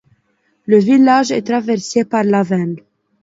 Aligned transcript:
Le 0.65 0.79
village 0.79 1.29
est 1.31 1.45
traversé 1.45 2.05
par 2.05 2.23
la 2.23 2.41
Vène. 2.41 2.77